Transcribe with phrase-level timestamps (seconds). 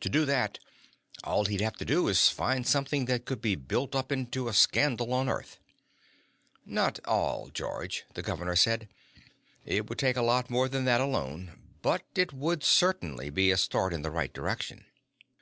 [0.00, 0.58] To do that,
[1.22, 4.54] all he'd have to do is find something that could be built up into a
[4.54, 5.58] scandal on Earth."
[6.64, 8.88] "Not, all, George," the governor said.
[9.66, 11.60] "It would take a lot more than that alone.
[11.82, 14.86] But it would certainly be a start in the right direction."